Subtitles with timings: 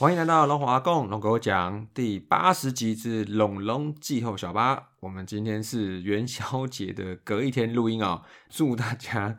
[0.00, 4.88] 欢迎来到龙华共龙狗讲第八十集之龙龙季后小八。
[5.00, 9.36] 我们今天是元宵节的隔一天录音哦，祝大家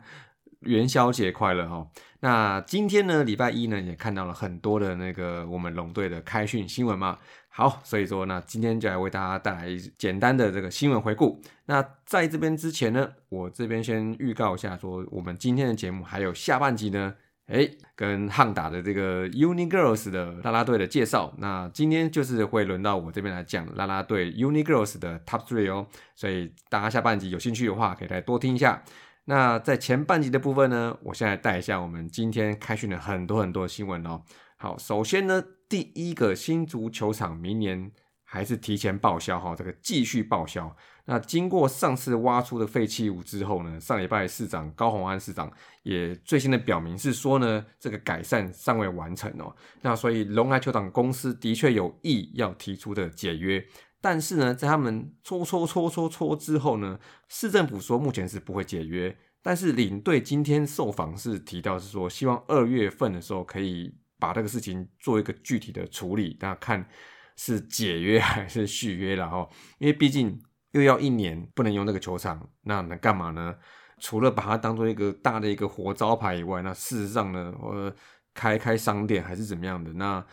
[0.60, 1.90] 元宵节快乐哦。
[2.20, 7.18] 那今天呢，礼拜一呢，也看到了很多的那个我们龙队的开训新闻嘛。
[7.48, 9.68] 好，所以说那，今天就来为大家带来
[9.98, 11.42] 简单的这个新闻回顾。
[11.66, 17.14] 那在这边之前呢，我这边先预告一下，说我们今天的节目还有下半集呢。
[17.52, 28.82] 哎，跟汉打的这个 Uni Girls 的啦啦队的介绍，那今天就是会轮到我这边来讲啦啦队 Uni Girls 的 Top Three 哦，所以大家下半集有兴趣的话，可以来多听一下。
[29.26, 34.22] 那在前半集的部分呢，我现在带一下我们今天开训的很多很多新闻哦。
[34.56, 37.92] 好，首先呢，第一个新足球场明年
[38.32, 40.74] 还是提前报销哈，这个继续报销。
[41.04, 45.52] 那经过上次挖出的废弃物之后呢，上礼拜市长高鸿安市长
[45.82, 49.54] 也最新的表明是说呢，这个改善尚未完成哦。
[49.82, 53.62] 那所以龙海球场公司的确有意要提出的解约。
[54.00, 59.14] 但是呢，在他们搓搓搓搓搓之后呢，市政府说目前是不会解约。
[59.42, 66.88] 但是领队今天受访是提到是说，希望二月份的时候可以把这个事情做一个具体的处理，大家看
[67.36, 69.48] 是解约还是续约了哈。
[69.78, 70.40] 因为毕竟
[70.72, 73.54] 又要一年不能用那个球场，那能干嘛呢？
[73.98, 77.94] 除了把它当做一个大的一个活招牌以外，那事实上呢，呃，
[78.34, 80.24] 开开商店还是怎么样的那。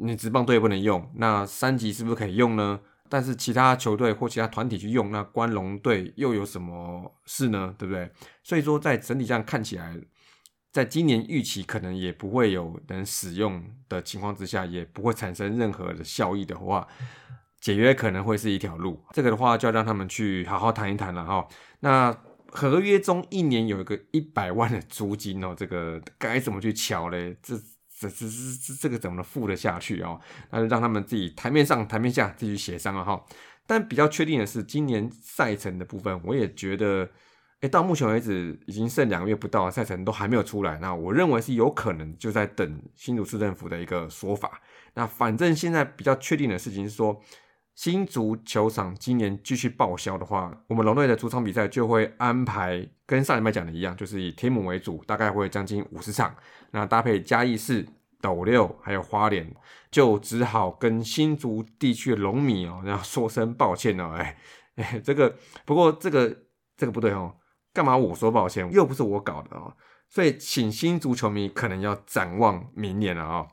[0.00, 2.78] 你职棒队不能用，那三级是不是可以用呢？
[3.08, 7.74] 但是其他球队或其他团体去用，那关龙队又有什么事呢？
[7.76, 8.08] 对不对？
[8.44, 9.96] 所以说，在整体上看起来，
[10.78, 16.86] 在今年预期可能也不会有人使用的情况之下，也不会产生任何的效益的话，
[17.60, 19.02] 解约可能会是一条路。
[19.12, 21.48] 这个的话，就要让他们去好好谈一谈了哈。
[21.80, 22.16] 那
[22.46, 27.36] 合约中一年有一个一百万的租金哦，这个该怎么去瞧嘞？
[27.42, 27.56] 这
[27.98, 28.28] 这这
[28.62, 30.20] 这这个怎么付得下去哦？
[30.52, 33.20] 那就让他们自己台面上台面下继续协商了哈。
[33.66, 37.10] 但比较确定的是，今年赛程的部分，我也觉得，
[37.60, 40.78] 哎，到目前为止已经剩两个月不到，赛程都还没有出来。
[40.78, 44.60] 那我认为是有可能就在等新竹市政府的一个说法。
[44.94, 47.20] 那反正现在比较确定的事情是说，
[47.74, 56.34] 新足球场今年继续报销的话，我们龙队的主场比赛就会安排跟上礼拜讲的一样，就是以天母为主，大概会将近五十场。
[56.70, 57.84] 那搭配嘉义市、
[58.20, 59.52] 斗六还有花莲，
[59.90, 64.36] 就只好跟新竹地区的龙迷哦，然后说声抱歉哦，哎
[64.76, 66.44] 哎， 这个不过这个
[66.76, 67.34] 这个不对哦，
[67.72, 68.70] 干嘛我说抱歉？
[68.72, 69.76] 又不是我搞的哦，
[70.08, 73.48] 所以请新足球迷可能要展望明年了哦。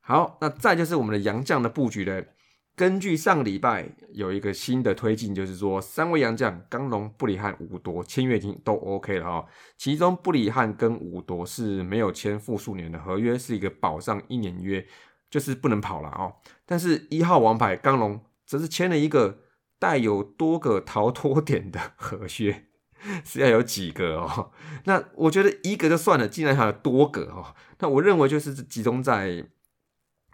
[0.00, 2.28] 好，那再就是我们的杨将的布局嘞。
[2.74, 9.46] 根据上礼拜有一个新的推进，就是说三位洋将刚龙、布里汉、武夺签约已经都 OK 了哈。
[9.76, 14.86] 其中布里汉跟武夺是没有签复数年的合约，是一个保障一年约，
[15.28, 16.32] 就是不能跑了哦。
[16.64, 19.40] 但是一号王牌刚龙则是签了一个
[19.80, 22.67] 带有多个逃脱点的合约，
[23.24, 24.50] 是要有几个哦？
[24.84, 27.54] 那我觉得一个就算了，竟然还有多个哦。
[27.78, 29.46] 那我认为就是集中在。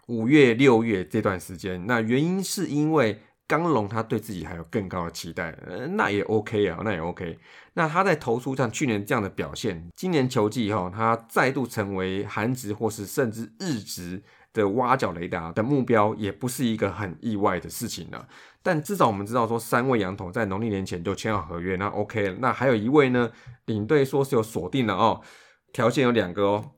[0.07, 7.39] 五月、六月这段时间，那原因是因为刚龙他对自己还有更高的期待，呃，那也 OK 啊，那也 OK。
[7.73, 14.21] 那他在投出像去年这样的表现，今年球季哈，他再度成为韩职或是甚至日职
[14.55, 18.27] 的挖角雷达的目标，也不是一个很意外的事情了。
[18.63, 22.37] 但至少我们知道说，三位羊头在农历年前就签好合约，那 OK 了。
[22.39, 23.29] 那还有一位呢，
[23.65, 25.21] 领队说是有锁定了哦，
[25.71, 26.71] 条件有两个哦，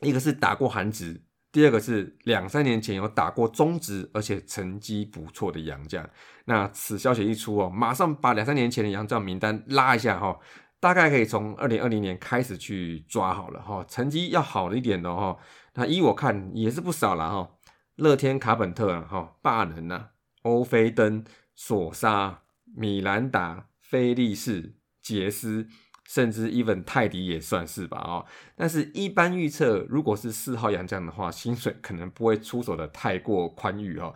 [0.00, 1.22] 一个是打过韩职。
[1.50, 6.04] 第二个是两三年前有打过中职，而且成绩不错的洋将。
[6.46, 10.36] 那此消息一出哦，马上把两三年前的洋将名单拉一下哈，
[10.84, 15.38] 大概可以从二零二零年开始去抓好了哈，成绩要好一点的哈。
[15.76, 17.56] 那依我看也是不少了哈，
[17.96, 20.08] 乐天卡本特哈，霸能呐，
[20.42, 22.42] 欧菲登、索沙、
[22.76, 25.68] 米兰达、菲利士、杰斯。
[26.06, 34.14] 甚至 even 泰迪也算是吧哦，但是一般预测，如果是四号洋将的话，薪水可能不会出手的太过宽裕哦，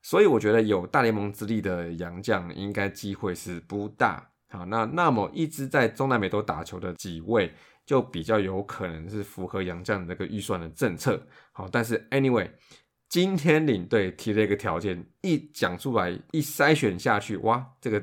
[0.00, 4.30] 所以我觉得有大联盟之力的洋将应该机会是不大。
[4.54, 7.52] 好，那那么一直在中南美洲打球的几位，
[7.84, 11.26] 就比较有可能是符合杨将这个预算的政策。
[11.52, 12.48] 好，但是 anyway，
[13.08, 18.02] 今天领队提了一个条件，一讲出来，一筛选下去，哇，这个。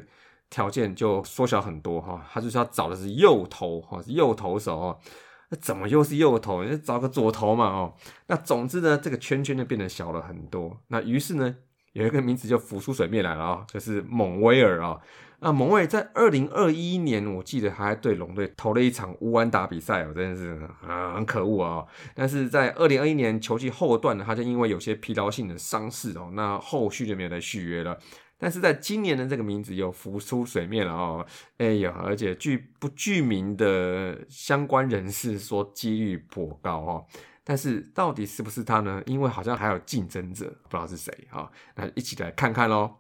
[0.54, 5.00] 条件就缩小很多哈，他就是要找的是右投哈，右投手哦，
[5.48, 6.62] 那怎么又是右投？
[6.66, 7.94] 你找个左投嘛哦。
[8.28, 10.78] 那总之呢，这个圈圈就变得小了很多。
[10.90, 11.56] 那于是呢，
[11.94, 14.98] 有一个名字就浮出水面来了啊、就是蒙威尔啊、
[15.40, 20.60] 那蒙威尔在二零二一年，我记得还对龙队投了一场乌安打比赛哦，真的是
[21.14, 21.86] 很可恶啊、
[22.16, 27.98] 但是在二零二一年球季后段呢，他就因为有些疲劳性的伤势哦，那后续就没有再续约了。
[28.44, 31.26] 但是在今年的这个名字又浮出水面了哦，
[31.58, 37.06] 哎呀，而且据不具名的相关人士说，几率颇高哦。
[37.52, 39.04] 但是到底是不是他呢？
[39.06, 41.52] 因为好像还有竞争者，不知道是谁啊、哦。
[41.76, 43.00] 那一起来看看喽。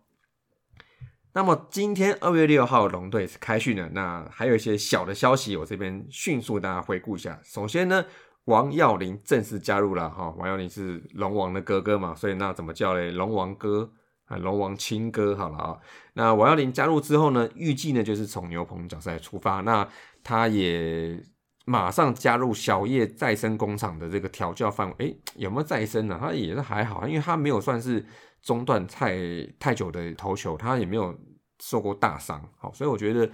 [1.31, 7.39] 那么今天二月六号龙队是开训了，那还有一些小的消息，我这边迅速大家回顾一下。
[7.45, 8.03] 首先呢，
[8.43, 13.09] 王耀林正式加入了哈、王耀林是龙王的哥哥嘛，所以那怎么叫嘞？
[13.09, 13.89] 龙王哥
[14.25, 15.79] 啊，龙王亲哥好了啊、
[16.15, 19.87] 那王耀林加入之后呢，预计呢就是从牛棚角赛出发，那
[20.21, 21.23] 他也
[21.71, 24.95] 马上加入小叶再生工厂的这个调教范围。
[25.05, 28.05] 诶，有没有再生呢、他也是还好，因为他没有算是
[28.41, 29.15] 中断太
[29.57, 31.17] 太久的投球，他也没有
[31.63, 33.29] 受过大伤，好，所以我觉得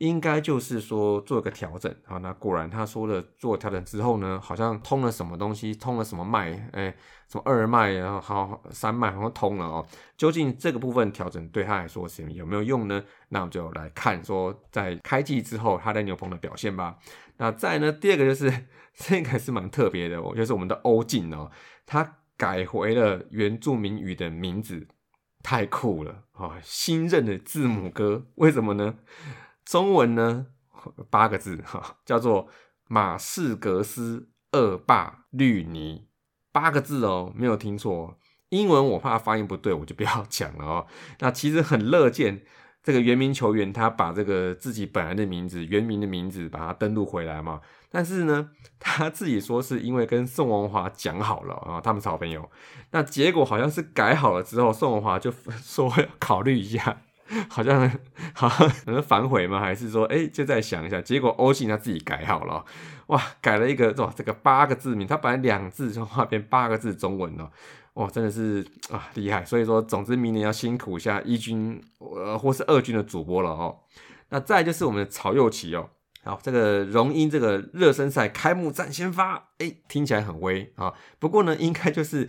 [0.00, 1.94] 应该就是说做个调整。
[2.06, 6.94] 啊，那果然他说了做调整之后呢，好像通了什么东西，通了什么脉，诶，
[7.28, 9.86] 什么二脉，然后好三脉好像通了哦。
[10.16, 13.04] 究竟这个部分调整对他来说是有没有用呢？
[13.28, 16.96] 那我们就来看说在开季之后他在牛棚的表现吧。
[17.36, 21.50] 那再呢，第二个就是这个是蛮特别的哦，就是我们的欧进哦，
[21.84, 24.88] 他改回了原住民语的名字，
[25.42, 28.94] 太酷了啊、新任的字母哥，为什么呢？
[29.64, 30.46] 中文呢
[31.10, 32.48] 八个字哈、叫做
[32.88, 36.08] 马士格斯恶霸绿尼，
[36.52, 38.18] 八个字哦，没有听错。
[38.48, 40.86] 英文我怕发音不对，我就不要讲了哦。
[41.20, 42.42] 那其实很乐见
[42.82, 47.60] 这个原名球员他把这个自己本来的名字、原名的名字把它登录回来嘛。
[47.92, 52.50] 但是呢， 他自己说是因为跟宋文华讲好了啊，他们是好朋友。
[52.90, 57.02] 那结果好像是改好了之后，宋文华就说要考虑一下，
[57.48, 57.90] 好像
[58.32, 59.60] 好像反悔吗？
[59.60, 61.00] 还是说哎、就再想一下？
[61.00, 62.64] 结果欧信他自己改好了，
[63.06, 67.50] 哇，改了一个哇这个八个字名，他本来两字就画变八个字中文了。
[67.94, 69.44] 哇，真的是啊厉害！
[69.44, 73.76] 所以说，总之明年要辛苦一下一军呃或是二军的主播了哦。
[74.28, 75.90] 那再就是我们的曹佑齐哦，
[76.22, 80.94] 好，这个荣膺这个热身赛开幕战先发，哎，听起来很威啊。
[81.18, 82.28] 不过呢，应该就是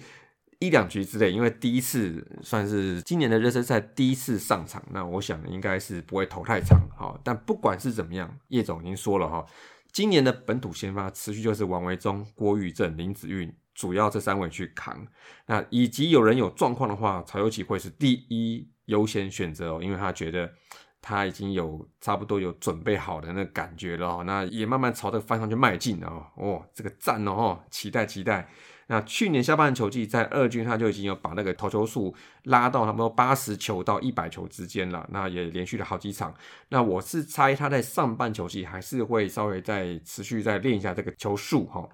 [0.61, 6.79] 一两局之类，因为第一次算是今年的热身赛第一次上场，那我想应该是不会投太长。
[6.97, 9.45] 哈，但不管是怎么样，叶总已经说了哈，
[9.91, 13.53] 今年的本土先发持续就是王维忠、郭玉正、林子韵。
[13.73, 15.07] 主要这三位去扛，
[15.47, 20.51] 那以及有人有状况的话，曹佑齐会是第一优先选择哦，因为他觉得
[21.01, 28.47] 他已经有差不多有准备好的那感觉了，那也慢慢朝这个方向去迈进了哦，哦，这个赞哦，期待期待。
[28.87, 32.13] 那去年下半球季在二军他就已经有把那个投球数
[32.43, 36.33] 拉到差不多八十球到一百球之间了，那也连续了好几场。
[36.69, 41.87] 那我是猜他在上半球季还是会稍微再持续再练一下这个球数哈。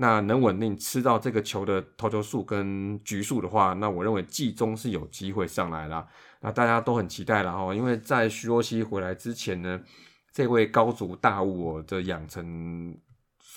[0.00, 6.06] 那能稳定吃到这个球的投球数跟局数的话，那我认为季中是有机会上来啦。
[6.40, 9.80] 那大家都很期待了哈，因为在徐若曦回来之前呢，
[10.32, 12.96] 这位高足大物的养成，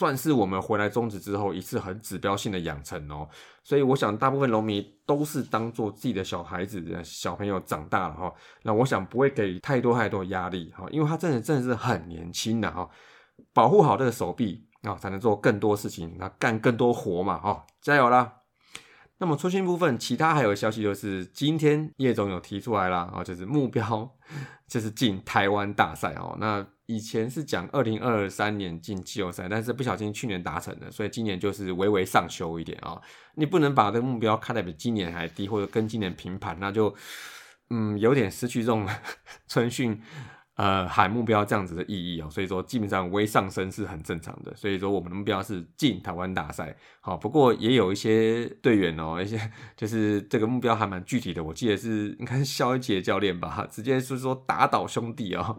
[0.02, 3.30] 算是我们回来中止之后一次很指标性的养成哦。
[3.64, 8.34] 所以我想大部分农民都是当做自己的小孩子、小朋友长大了哈。
[8.64, 12.90] 那我想不会给太多太多压力哈，因为他真的真的是很年轻的哈，
[13.54, 14.68] 保护好这个手臂。
[14.82, 18.34] 啊、哦，才能做更多事情，那干更多活嘛，哦，加油啦！
[19.20, 24.10] 那麼出訓部分，其他還有消息就是，今天葉總有提出來啦，哦，就是目標
[24.68, 26.36] 就是進台灣大賽哦。
[26.40, 26.66] 那
[26.96, 33.00] 以前是讲二零二三年进季后赛，但是不小心去年达成了，所以今年就是微微上修一点啊、
[33.36, 36.94] 你不能把这个目标看得比今年还低，或者跟今年平盘，那就
[37.70, 38.86] 嗯有点失去这种
[39.48, 40.02] 春训。
[40.62, 46.76] 呃，喊目标这样子的意义哦，所以说基本上微上升是很正常的，所以说我们的目标是进台湾大赛。
[47.00, 49.40] 好，不过也有一些队员哦，一些
[49.76, 55.58] 就是这个目标还蛮具体的，我记得是应该是蕭一傑教练吧，直接是说打倒兄弟哦。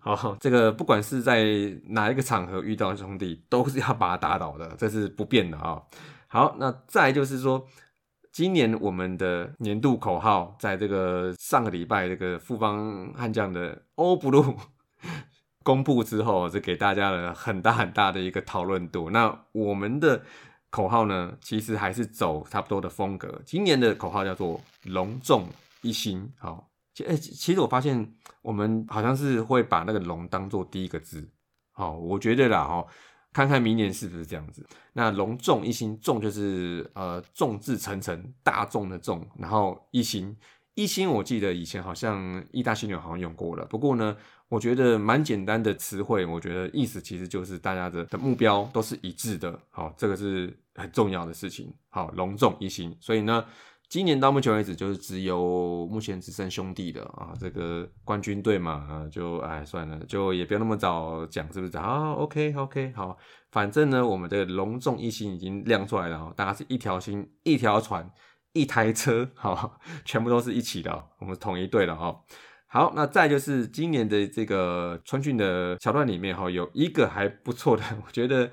[0.00, 1.44] 好，这个不管是在
[1.90, 5.82] 哪一个场合遇到兄弟，都是要把他打倒的，这是不变的啊、哦。
[6.26, 7.68] 好，那再就是说。
[8.32, 14.56] 今年我們的年度口號，在這個上個禮拜這個富邦悍將的 All Blue
[15.64, 19.10] 公布之後，是給大家了很大很大的一個討論度。
[19.10, 20.22] 那我們的
[20.70, 23.40] 口號呢，其實還是走差不多的風格。
[23.44, 25.48] 今年的口號叫做“隆重
[25.82, 26.32] 一心”。
[26.38, 31.28] 好，其誒，其實我發現我們好像是會把那個“龍”當做第一個字。
[31.72, 32.86] 好，我覺得啦，哈。
[33.32, 34.66] 看看明年是不是這樣子？
[34.92, 40.36] 那隆重一心，重就是呃众志成城，大眾的眾，然後一心
[40.74, 44.16] 一心我记得以前好像意大犀牛好像用过了，不过呢，
[44.48, 53.44] 我觉得蛮简单的词汇，我觉得意思其实就是大家的的目标都是一致的，好，这个是很重要的事情，好，隆重一心，所以呢。
[53.90, 63.18] 今年到目前为止，就是只有目前只剩兄弟的啊，这个冠军队嘛，啊，就哎算了，就也不要那么早讲，是不是啊？OK OK，好，
[63.50, 68.08] 反正呢，我们的隆重一心已经亮出来了，大家是一条心、一条船、
[68.52, 72.20] 一台车，好，全部都是一起的，我们统一队了哦。
[72.68, 78.48] 好，那再就是今年的这个春训的桥段里面哈，有一个还不错的， 我觉得。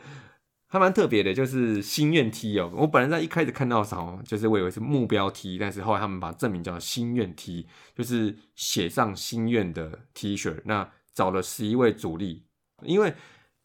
[0.70, 2.70] 还蛮特别的，就是心愿 T 哦。
[2.76, 10.62] 我本来在一开始看到的时候，就是我以为是目标 T，但是后来他们把证明叫心愿 T，就是写上心愿的 T 恤。
[10.66, 12.44] 那找了十一位主力，
[12.84, 13.14] 因为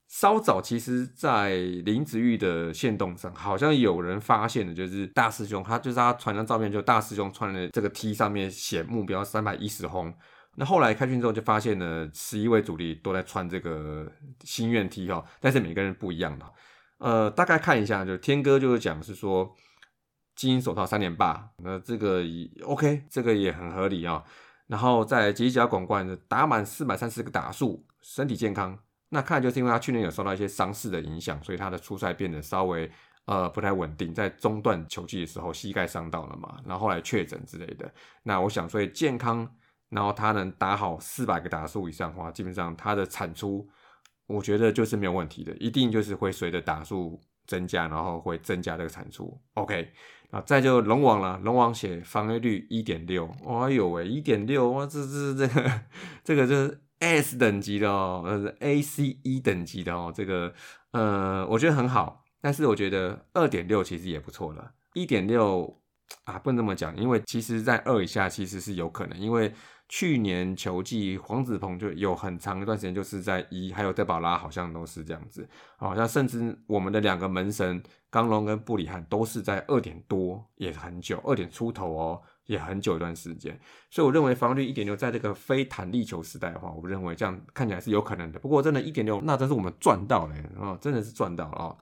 [0.06, 10.14] 稍早其实，在林子玉的线动上，好像有人发现的，就是大师兄，他就是他传张照片，就大师兄穿的这个 T 上面写目标三百一十轰。
[10.54, 14.06] 那后来开训之后，就发现了十一位主力都在穿这个
[14.44, 16.47] 心愿 T 哈，但是每个人不一样的。
[17.02, 19.52] 呃，大概看一下，就天哥就是讲是说，
[20.37, 22.23] 金银手套三连霸，那这个
[22.62, 24.23] OK，这个也很合理啊。
[24.68, 28.78] 然后在吉甲广冠打满四百三十个打数，身体健康，
[29.09, 32.88] 那看就是因为他去年有受到一些伤势的影响，所以他的出赛变得稍微
[33.25, 37.92] 呃不太稳定，在中段球季的时候膝盖伤到了嘛，然后后来确诊之类的。
[38.23, 39.52] 那我想，所以健康，
[39.88, 43.68] 然后他能打好四百个打数以上的话，基本上他的产出。
[44.32, 49.38] 我觉得就是没有问题的，一定就是会随着打数增加，然后会增加这个产出。
[49.54, 49.92] OK，
[50.30, 55.80] 啊，再就龙王了，龙王写防御率一点六，哎呦喂，一点六哇，这这这个
[56.24, 60.52] 这个就是 S 等级的哦，呃，ACE 等级的哦，这个
[60.92, 65.80] 呃，我觉得很好，但是我觉得二点六其实也不错了，一点六
[66.24, 69.52] 啊，不能这么讲，因为其实在二以下其实是有可能，因为。
[69.92, 75.46] 去年球季，黄子鹏就有很长一段时间就是在一，还有德保拉好像都是这样子，
[75.76, 83.61] 好像甚至我们的两个门神刚龙跟布里汉都是在二点多，也很久，二点出头哦，也很久一段时间。
[83.90, 88.38] 所以我认为防御率一点六，在这个非弹力球时代的话，我认为这样看起来是有可能的。
[88.40, 91.76] 不过真的，一点六那真是我们赚到了啊，真的是赚到了啊。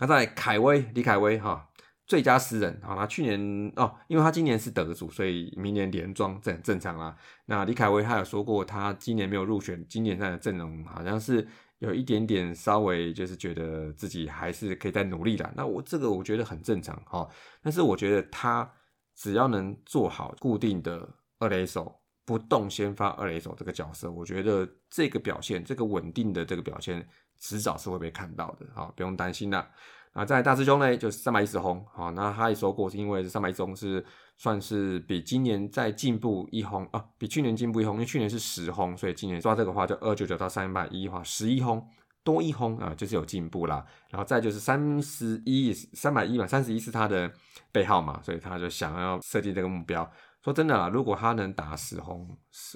[0.00, 1.68] 那在凯威，李凯威哈。
[2.06, 7.16] 最佳诗人，好，他去年哦，因为他今年是得主，所以明年连庄这很正常啦。
[7.46, 11.46] 那李凯威他有说过，他今年没有入选今年赛的阵容，好像是
[11.78, 15.52] 有一点点稍微就是觉得自己还是可以再努力的。
[15.56, 17.28] 那我这个我觉得很正常哈，
[17.60, 18.70] 但是我觉得他
[19.16, 21.08] 只要能做好固定的
[21.40, 27.04] 二垒手，不动先发二垒手这个角色，我觉得这个表现，这个稳定的这个表现，
[27.40, 29.68] 迟早是会被看到的，好，不用担心啦。
[30.16, 34.02] 啊，在大师兄呢，就是三百一十轰，好，那他也说过，是因为三百一十轰是
[34.38, 41.86] 算是比今年再进步一轰啊，比去年进步一轰，因为去年是十轰，所以今年抓这个话就二九九到三百一话十一轰
[42.24, 43.84] 多一轰啊，就是有进步啦。
[44.08, 47.30] 然后再就是三十一三百一嘛，三十一是他的
[47.70, 50.10] 背号嘛，所以他就想要设计这个目标。
[50.46, 52.24] 说真的啦，如果他能打十轰，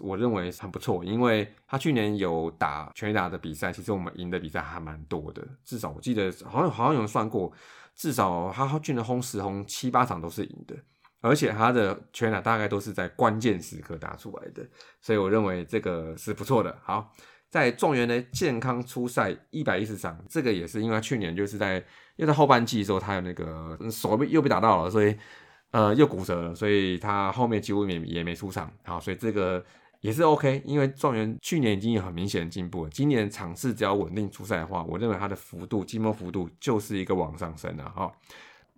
[0.03, 7.53] 我认为很不错，因为他去年有打全打的比赛，其实我们赢的比赛还蛮多的，至少我记得好像好像有人算过，
[7.95, 10.75] 至少他去年轰十轰七八场都是赢的，
[11.21, 14.69] 而且他的全打大概都是在关键时刻打出来的，
[15.01, 16.77] 所以我认为这个是不错的。
[16.83, 17.15] 好，
[17.51, 21.85] 在状元的健康出赛一百一十场，这个也是因为去年就是在
[22.17, 25.17] 又在后半季的时候，他有那个手被又被打到了，所以。
[25.73, 29.65] 呃，又骨折了，所以他后面几乎也也没出场，好，所以这个
[30.01, 38.13] 也是 OK，因为状元去年已经有很明显的进步了，今年场次只要稳定出赛的话，我认为他的幅度，进步幅度就是一个往上升了，哈，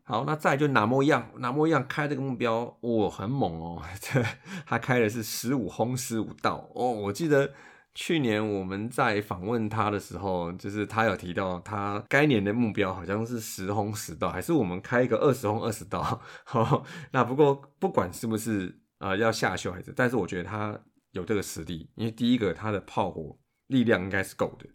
[0.04, 4.22] 好，那再就哪模一样，哪模一样开这个目标，哇，很猛哦， 这
[4.66, 7.50] 他开的是十五轰十五道哦，我记得。
[7.94, 16.22] 去年我们在访问他的时候，就是他有提到他该年的目标好像是十轰十道，还是我们开一个二十轰二十道。
[17.12, 20.80] 那不过不管是不是呃要下修还是，但是我觉得他
[21.10, 24.66] 有这个实力，因为第一个他的炮火力量应该是够的，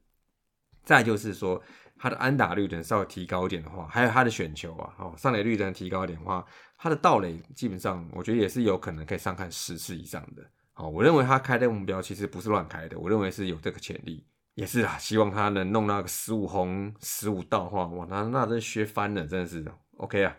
[0.83, 1.59] 再就是说
[1.97, 6.45] 他的安打率能稍微提高一点的话，还有他的选球啊，哦上垒率能提高一点的话，
[6.77, 10.43] 他的盗垒基本上我觉得也是有可能可以上看十次以上的。
[10.77, 19.65] 哦，我认为他开的目标其实不是乱开的，我认为是有这个潜力，也是啊，希望他能弄那个十五红十五道话，哇，那那真削翻了，真的是
[19.97, 20.35] OK 啊。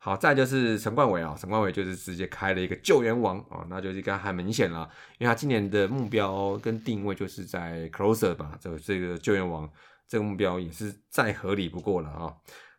[0.00, 9.68] 好，再就是陈冠伟啊，陈冠伟就是直接开了一个救援王啊，那就是刚很明显了，因为他今年的目标跟定位就是在 closer 吧，这这个救援王
[10.06, 12.32] 这个目标也是再合理不过了啊。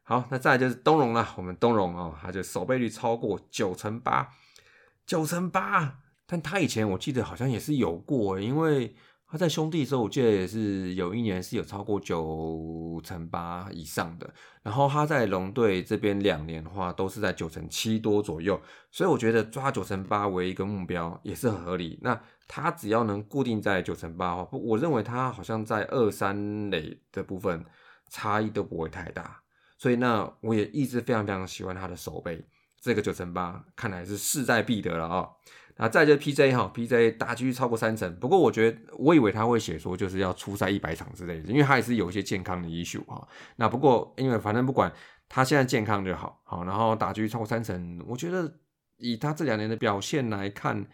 [0.03, 4.29] 好，那再就是东荣了，我们东荣啊，他就守备率超过九成八。
[5.05, 5.99] 九成八，
[6.31, 8.95] 但他以前我记得好像也是有过，因为
[9.27, 14.31] 他在兄弟的时候，我记得也是有一年是有超过九成八以上的。
[14.61, 21.97] 然后他在龙队这边两年的话，都是在九成七多左右，所以我觉得抓九成八为一个目标也是很合理。
[22.03, 27.65] 那他只要能固定在九成八的话，我认为他好像在二三垒的部分
[28.11, 29.41] 差异都不会太大。
[29.79, 32.43] 所以那我也一直非常非常喜欢他的手背。
[32.81, 35.27] 这个九成八看来是势在必得了啊！
[35.79, 38.13] 啊再就 PJ 哈，PJ 打击超过三成。
[38.17, 43.25] 不过我觉得，我以为他会写说就是要出赛一百场之类的，因为他也是有一些健康的 issue 哈。
[43.55, 44.91] 那不过因为反正不管
[45.29, 48.53] 他现在健康就好，好，然后打击超过三成，我觉得
[48.97, 50.85] 以他这两年的表现来看，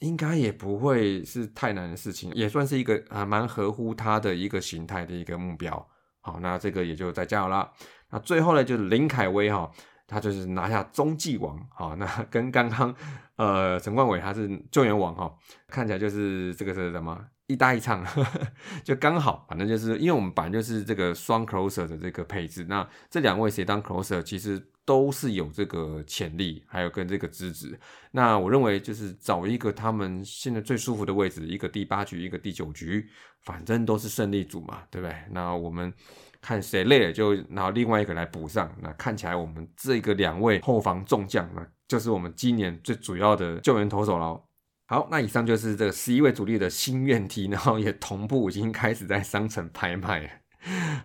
[0.00, 5.88] 应该也不会是太难的事情，也算是一个啊蛮合乎他的一个形态的一个目标。
[6.20, 7.72] 好，那这个也就再加油啦。
[8.10, 9.70] 那最后呢，就是林凯威哈。
[10.10, 12.92] 他就是拿下中继王，好，那 跟刚刚
[13.36, 15.32] 呃陈冠伟他是救援王哈，
[15.68, 18.04] 看起来就是这个是什么一搭一唱，
[18.82, 27.78] 就刚好，反正就是因为我们本来就是这个双 closer 的这个配置，那这两位谁当 closer 其实都是有这个潜力，还有跟这个资质，
[28.10, 33.08] 那我认为就是找一个他们现在最舒服的位置，一个第八局，一个第九局，
[33.42, 35.16] 反正都是胜利组嘛，对不对？
[35.30, 35.94] 那我们。
[36.40, 44.42] 看谁累了就拿另外一个来补上，那看起来我们这个两位后防重将，那就是我们今年最主要的救援投手喽。
[44.86, 50.30] 好，那以上就是这个十一位主力的心愿题，然后也同步已经开始在商城拍卖了。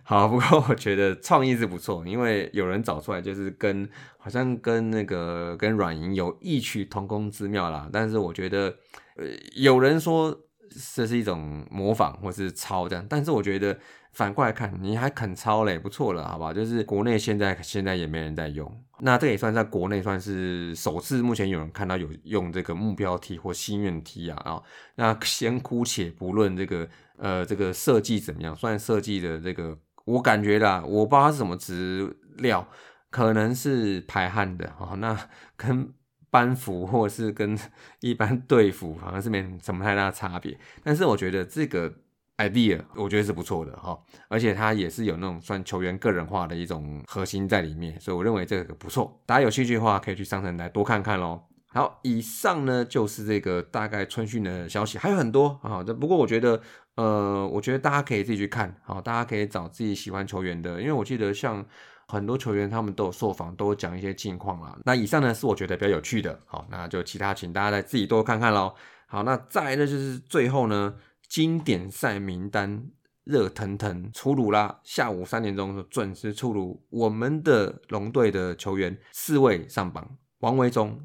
[0.02, 7.88] 好，不过我觉得创意是不错，因为有人找出来就是跟好像跟那个跟软银有异曲同工之妙啦。
[7.92, 8.74] 但是我觉得，
[9.16, 10.36] 呃，有人说
[10.94, 13.78] 这是一种模仿或是抄这样，但是我觉得。
[14.16, 16.50] 反过来看，你还肯抄嘞，不错了，好吧？
[16.50, 18.66] 就是国内现在现在也没人在用，
[19.00, 24.62] 那这也算在国内算是首次，目前有人看到有用这个目标题或心愿题啊啊。
[24.94, 32.66] 那先姑且不论这个呃这个设计怎么样，算设计的这个，我感觉啦，我不知道是什么质料，
[33.10, 34.94] 可能是排汗的啊。
[34.96, 35.14] 那
[35.58, 35.92] 跟
[36.30, 37.54] 班服或者是跟
[38.00, 41.92] 一般队服好像是没什么太大差别，但是我觉得这个。
[42.38, 49.20] Idea 我觉得是不错的哈，而且它也是有那种算球员个人化的一种核心在里面，所以我认为这个不错。
[49.24, 51.42] 大家有兴趣的话，可以去商城来多看看喽。
[51.68, 55.82] 好，以上呢就是这个大概春训的消息，还有很多啊。
[55.82, 56.60] 这不过我觉得，
[56.94, 61.64] 呃，我觉得大家可以自己去看，好，大家可以找自己喜欢球员的，因为我记得像
[62.06, 64.76] 很多球员他们都有受访，都有讲一些近况啊。
[64.84, 68.74] 那以上呢是我觉得比较有趣的，好，那就其他请大家再自己多看看喽。
[69.06, 70.94] 好，那再来呢就是最后呢。
[71.28, 72.86] 经典赛名单
[73.24, 74.80] 热腾腾出炉啦！
[74.84, 81.00] 下午三点钟准时出炉，我们的龙队的球员四位上榜：王维忠、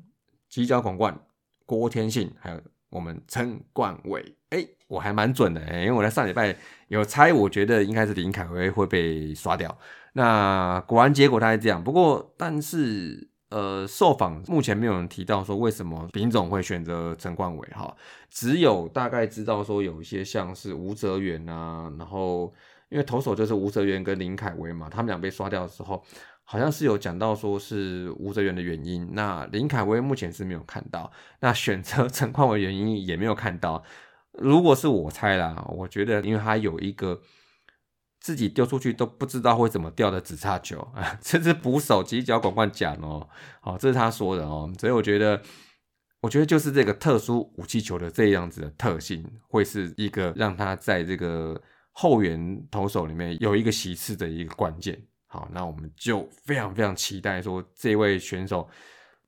[0.47, 1.19] 吉角广冠、
[1.65, 4.35] 郭天信，还有我们陈冠伟。
[4.51, 6.55] 哎，我还蛮准的哎，因为我在上礼拜
[6.87, 9.77] 有猜，我觉得应该是林凯威会被刷掉。
[10.13, 13.30] 那果然结果他是这样，不过但是。
[13.51, 17.95] 呃，受访目前没有人提到说为什么丙总会选择陈冠伟哈，
[18.29, 22.53] 只有大概知道说有一些像是吴泽源啊，然后
[22.89, 26.01] 因为投手就是吴泽源跟林凯威嘛，他们俩被刷掉的时候，
[26.43, 31.11] 好像是有讲到说是吴泽源的原因，那林凯威目前是没有看到，
[31.41, 33.83] 那选择 陈冠伟原因也没有看到，
[34.31, 37.21] 如果是我猜啦，我觉得因为他有一个。
[38.21, 43.27] 自己丢出去都不知道会怎么掉的紫叉球啊， 这是捕手犄角管管讲哦，
[43.59, 45.41] 好，这是他说的哦，所以我觉得，
[46.21, 51.59] 我觉得就是这个特殊武器球的这样子的特性，会是一个让他在这个
[51.91, 55.01] 后援投手里面有一个席次的一个关键。
[55.25, 58.69] 好，那我们就非常非常期待说，这位选手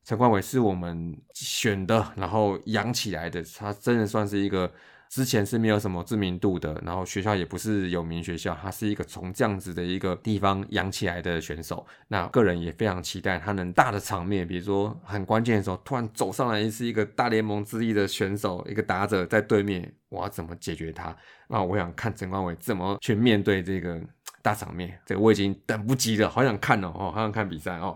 [0.03, 4.71] 陈冠伟是我们选的，然后养起来的，他真的算是一个。
[5.13, 11.85] 之前是没有什么知名度的，然后学校也不是有名学校，他是一个从这样子的一个地方养起来的选手。
[12.07, 21.15] 那个人也非常期待他能大的场面，比如说很关键的时候突然走上来一是一个大联盟之一的选手，一个打者在对面，我要怎么解决他？
[21.47, 24.01] 那我想看陈冠伟怎么去面对这个
[24.41, 27.95] 大场面，这个我已经等不及了，好想看，哦，好想看比赛哦。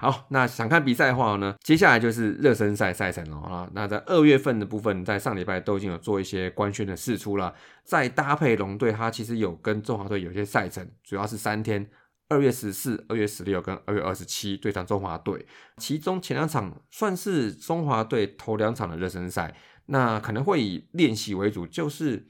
[0.00, 3.68] 好，那想看比赛的话呢，接下来就是热身赛赛程了啊。
[3.74, 7.52] 那在二月份的部分，在上礼拜都已经有做一些官宣的释出了。
[7.82, 11.90] 再搭配龙队，它其实有跟中华队有些赛程，主要是三天：
[12.28, 15.44] 二月十四、二月十六跟二月二十七对上中华队。
[15.78, 19.56] 其中前两场算是中华队头两场的热身赛，
[19.86, 22.24] 那可能会以练习为主，就是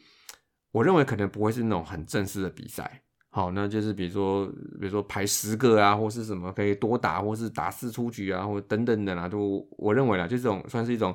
[0.73, 3.03] 我认为可能不会是那种很正式的比赛。
[3.38, 4.46] 好，那就是比如说，
[4.81, 11.14] 比如说排十个啊，或是什么可以多打，或是打四出局啊，或等等等啊，都我认为啊，就这种算是一种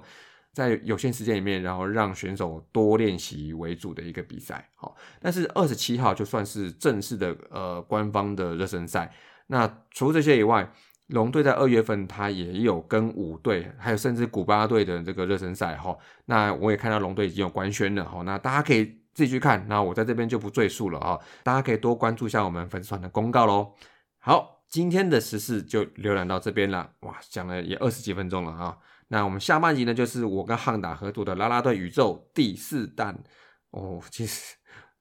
[0.54, 4.66] 在有限时间里面，然后让选手多练习为主的一个比赛。
[4.76, 9.14] 好，但是二十七号就算是正式的呃官方的热身赛。
[9.48, 10.72] 那除这些以外，
[11.08, 15.76] 龙队在二月份他也有跟五队，还有甚至古巴队的这个热身赛。
[15.76, 15.94] 哈，
[16.28, 18.06] 那我也看到龙队已经有官宣了。
[18.06, 19.03] 哈，那大家可以。
[19.14, 23.74] 自己去看，那我在这边就不赘述了啊，大家可以多关注一下我们粉丝团的公告喽。
[24.20, 28.78] 好，今天的时事就浏览到这边了，哇，讲了也二十几分钟了啊。
[29.10, 33.24] 那我们下半集呢，就是我跟汉达合作的拉拉队宇宙第四弹
[33.72, 34.02] 哦。
[34.10, 34.56] 其实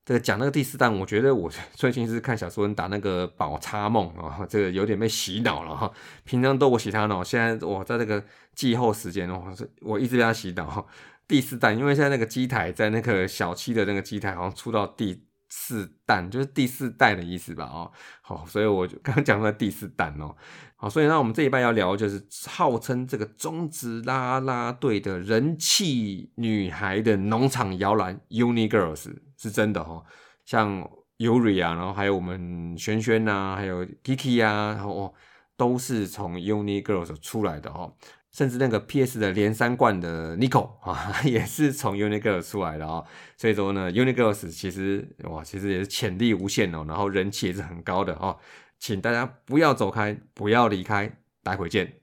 [0.04, 5.90] 这个讲那个第四弹，我觉得我 最近是看小说人打那个宝叉梦啊，这个有点被洗脑了哈。
[6.24, 8.22] 平常都我洗他脑，现在我在这个
[8.54, 9.44] 季后时间哦，
[9.80, 10.86] 我一直被他洗脑。
[11.28, 17.64] 第四弹，因为现在那个机台在那个小七的那个机台好像出到第四弹，就是第四代的意思吧？
[17.64, 20.34] 哦，好，所以我就刚刚讲到第四弹哦，
[20.76, 30.04] 好，所以呢，我们这一半要聊就是号称这个中职啦啦队的人气女孩的农场摇篮 Uni Girls 是真的哦，
[30.44, 35.14] 像 Yuri 啊，然后还有我们轩轩呐，还有 Kiki 啊，然后哦，
[35.56, 37.94] 都是从 Uni Girls 出来的哦。
[38.32, 39.18] 甚至那个 P.S.
[39.18, 43.04] 的连三冠的 Nico 啊，也是从 Uniqlo 出来的啊。
[43.36, 48.38] 所以说呢，Unigirls 其实哇，其实也是潜力无限哦，然后人气也是很高的哦。
[48.78, 52.01] 请大家不要走开，不要离开，待会见。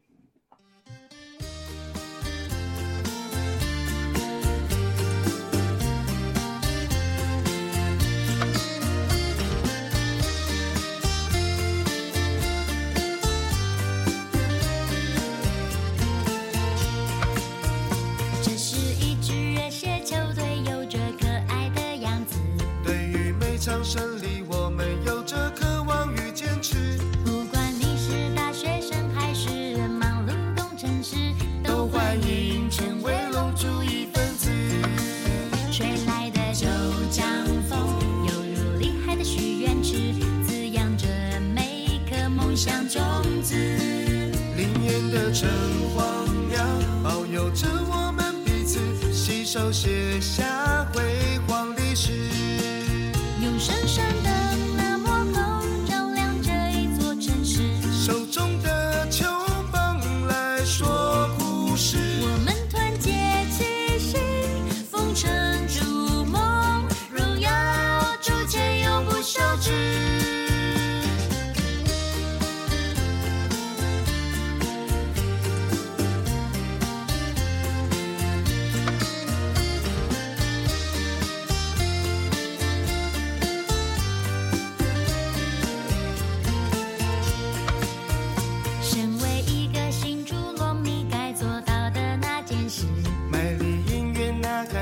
[45.32, 45.48] 城
[45.96, 46.60] 隍庙
[47.04, 48.80] 保佑着我们彼此
[49.14, 50.69] 携手写下